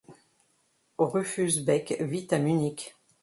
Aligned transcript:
Rufus 0.97 1.59
Beck 1.63 1.95
vit 2.01 2.25
à 2.31 2.39
Munich. 2.39 2.95